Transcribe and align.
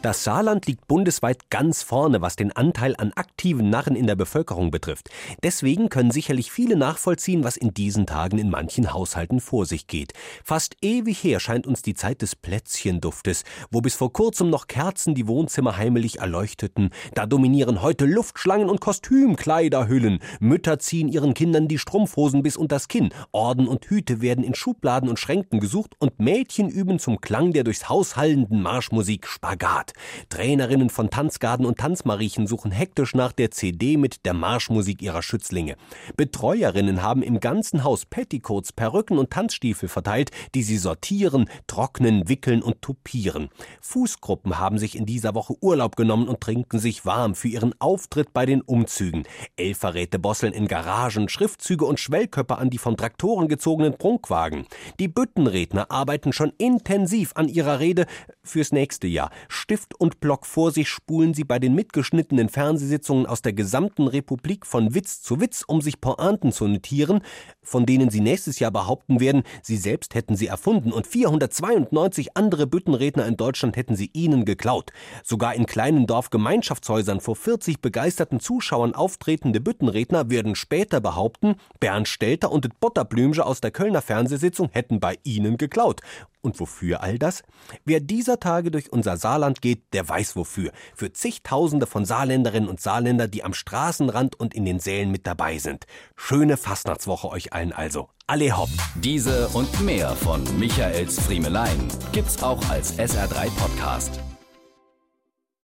Das 0.00 0.22
Saarland 0.22 0.66
liegt 0.66 0.86
bundesweit 0.86 1.50
ganz 1.50 1.82
vorne, 1.82 2.20
was 2.20 2.36
den 2.36 2.52
Anteil 2.52 2.94
an 2.98 3.12
aktiven 3.16 3.68
Narren 3.68 3.96
in 3.96 4.06
der 4.06 4.14
Bevölkerung 4.14 4.70
betrifft. 4.70 5.10
Deswegen 5.42 5.88
können 5.88 6.12
sicherlich 6.12 6.52
viele 6.52 6.76
nachvollziehen, 6.76 7.42
was 7.42 7.56
in 7.56 7.74
diesen 7.74 8.06
Tagen 8.06 8.38
in 8.38 8.48
manchen 8.48 8.92
Haushalten 8.92 9.40
vor 9.40 9.66
sich 9.66 9.88
geht. 9.88 10.12
Fast 10.44 10.76
ewig 10.82 11.24
her 11.24 11.40
scheint 11.40 11.66
uns 11.66 11.82
die 11.82 11.94
Zeit 11.94 12.22
des 12.22 12.36
Plätzchenduftes, 12.36 13.42
wo 13.72 13.80
bis 13.80 13.96
vor 13.96 14.12
kurzem 14.12 14.50
noch 14.50 14.68
Kerzen 14.68 15.16
die 15.16 15.26
Wohnzimmer 15.26 15.76
heimelig 15.76 16.20
erleuchteten. 16.20 16.90
Da 17.14 17.26
dominieren 17.26 17.82
heute 17.82 18.04
Luftschlangen 18.04 18.70
und 18.70 18.80
Kostümkleiderhüllen. 18.80 20.20
Mütter 20.38 20.78
ziehen 20.78 21.08
ihren 21.08 21.34
Kindern 21.34 21.66
die 21.66 21.78
Strumpfhosen 21.78 22.44
bis 22.44 22.56
unters 22.56 22.86
Kinn. 22.86 23.10
Orden 23.32 23.66
und 23.66 23.84
Hüte 23.86 24.20
werden 24.20 24.44
in 24.44 24.54
Schubladen 24.54 25.08
und 25.08 25.18
Schränken 25.18 25.58
gesucht 25.58 25.96
und 25.98 26.20
Mädchen 26.20 26.68
üben 26.68 27.00
zum 27.00 27.20
Klang 27.20 27.52
der 27.52 27.64
durchs 27.64 27.88
Haus 27.88 28.14
hallenden 28.14 28.62
Marschmusik 28.62 29.26
Spagat. 29.26 29.87
Stadt. 29.88 29.92
Trainerinnen 30.28 30.90
von 30.90 31.10
Tanzgarden 31.10 31.66
und 31.66 31.78
Tanzmariechen 31.78 32.46
suchen 32.46 32.70
hektisch 32.70 33.14
nach 33.14 33.32
der 33.32 33.50
CD 33.50 33.96
mit 33.96 34.24
der 34.24 34.34
Marschmusik 34.34 35.02
ihrer 35.02 35.22
Schützlinge. 35.22 35.76
Betreuerinnen 36.16 37.02
haben 37.02 37.22
im 37.22 37.40
ganzen 37.40 37.84
Haus 37.84 38.06
Petticoats, 38.06 38.72
Perücken 38.72 39.18
und 39.18 39.30
Tanzstiefel 39.30 39.88
verteilt, 39.88 40.30
die 40.54 40.62
sie 40.62 40.78
sortieren, 40.78 41.48
trocknen, 41.66 42.28
wickeln 42.28 42.62
und 42.62 42.82
tupieren. 42.82 43.48
Fußgruppen 43.80 44.58
haben 44.58 44.78
sich 44.78 44.96
in 44.96 45.06
dieser 45.06 45.34
Woche 45.34 45.54
Urlaub 45.60 45.96
genommen 45.96 46.28
und 46.28 46.40
trinken 46.40 46.78
sich 46.78 47.04
warm 47.04 47.34
für 47.34 47.48
ihren 47.48 47.74
Auftritt 47.80 48.32
bei 48.32 48.46
den 48.46 48.60
Umzügen. 48.60 49.24
Elferräte 49.56 50.18
bosseln 50.18 50.52
in 50.52 50.68
Garagen, 50.68 51.28
Schriftzüge 51.28 51.84
und 51.84 52.00
Schwellköpfe 52.00 52.58
an 52.58 52.70
die 52.70 52.78
von 52.78 52.96
Traktoren 52.96 53.48
gezogenen 53.48 53.96
Prunkwagen. 53.96 54.66
Die 55.00 55.08
Büttenredner 55.08 55.90
arbeiten 55.90 56.32
schon 56.32 56.52
intensiv 56.58 57.32
an 57.34 57.48
ihrer 57.48 57.80
Rede 57.80 58.06
fürs 58.42 58.72
nächste 58.72 59.06
Jahr. 59.06 59.30
Stift 59.48 59.77
Stift 59.78 60.00
und 60.00 60.18
Block 60.18 60.44
vor 60.44 60.72
sich 60.72 60.88
spulen 60.88 61.34
sie 61.34 61.44
bei 61.44 61.60
den 61.60 61.72
mitgeschnittenen 61.72 62.48
Fernsehsitzungen 62.48 63.26
aus 63.26 63.42
der 63.42 63.52
gesamten 63.52 64.08
Republik 64.08 64.66
von 64.66 64.92
Witz 64.92 65.22
zu 65.22 65.40
Witz, 65.40 65.62
um 65.64 65.80
sich 65.80 66.00
Pointen 66.00 66.50
zu 66.50 66.66
notieren, 66.66 67.20
von 67.62 67.86
denen 67.86 68.10
sie 68.10 68.20
nächstes 68.20 68.58
Jahr 68.58 68.72
behaupten 68.72 69.20
werden, 69.20 69.44
sie 69.62 69.76
selbst 69.76 70.16
hätten 70.16 70.34
sie 70.34 70.48
erfunden 70.48 70.90
und 70.90 71.06
492 71.06 72.36
andere 72.36 72.66
Büttenredner 72.66 73.24
in 73.26 73.36
Deutschland 73.36 73.76
hätten 73.76 73.94
sie 73.94 74.10
ihnen 74.14 74.44
geklaut. 74.44 74.90
Sogar 75.22 75.54
in 75.54 75.66
kleinen 75.66 76.08
Dorfgemeinschaftshäusern 76.08 77.20
vor 77.20 77.36
40 77.36 77.80
begeisterten 77.80 78.40
Zuschauern 78.40 78.96
auftretende 78.96 79.60
Büttenredner 79.60 80.28
werden 80.28 80.56
später 80.56 81.00
behaupten, 81.00 81.54
Bernd 81.78 82.08
Stelter 82.08 82.50
und 82.50 82.80
Botterblümsche 82.80 83.46
aus 83.46 83.60
der 83.60 83.70
Kölner 83.70 84.02
Fernsehsitzung 84.02 84.70
hätten 84.72 84.98
bei 84.98 85.18
ihnen 85.22 85.56
geklaut. 85.56 86.00
Und 86.48 86.60
wofür 86.60 87.02
all 87.02 87.18
das? 87.18 87.42
Wer 87.84 88.00
dieser 88.00 88.40
Tage 88.40 88.70
durch 88.70 88.90
unser 88.90 89.18
Saarland 89.18 89.60
geht, 89.60 89.82
der 89.92 90.08
weiß 90.08 90.34
wofür. 90.34 90.72
Für 90.94 91.12
zigtausende 91.12 91.86
von 91.86 92.06
Saarländerinnen 92.06 92.70
und 92.70 92.80
Saarländer, 92.80 93.28
die 93.28 93.44
am 93.44 93.52
Straßenrand 93.52 94.40
und 94.40 94.54
in 94.54 94.64
den 94.64 94.80
Sälen 94.80 95.10
mit 95.10 95.26
dabei 95.26 95.58
sind. 95.58 95.84
Schöne 96.16 96.56
Fastnachtswoche 96.56 97.28
euch 97.28 97.52
allen 97.52 97.74
also. 97.74 98.08
Alle 98.26 98.56
hopp. 98.56 98.70
Diese 98.94 99.48
und 99.48 99.82
mehr 99.82 100.16
von 100.16 100.42
Michaels 100.58 101.20
Friemelein 101.20 101.88
gibt's 102.12 102.42
auch 102.42 102.66
als 102.70 102.98
SR3 102.98 103.50
Podcast. 103.58 104.18